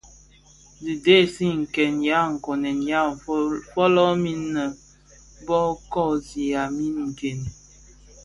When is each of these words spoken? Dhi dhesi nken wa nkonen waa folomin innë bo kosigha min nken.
Dhi 0.83 0.93
dhesi 1.03 1.45
nken 1.61 1.93
wa 2.07 2.19
nkonen 2.33 2.79
waa 2.89 3.09
folomin 3.71 4.31
innë 4.37 4.63
bo 5.45 5.59
kosigha 5.93 6.63
min 6.77 6.95
nken. 7.09 7.39